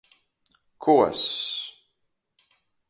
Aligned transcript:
Kuoss. 0.83 1.23